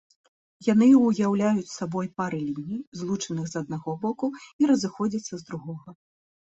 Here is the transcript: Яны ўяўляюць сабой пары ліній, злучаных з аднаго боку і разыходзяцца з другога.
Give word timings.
Яны 0.67 0.87
ўяўляюць 0.99 1.73
сабой 1.75 2.09
пары 2.23 2.41
ліній, 2.49 2.81
злучаных 3.03 3.45
з 3.55 3.65
аднаго 3.65 3.91
боку 4.09 4.35
і 4.41 4.75
разыходзяцца 4.75 5.33
з 5.37 5.43
другога. 5.49 6.01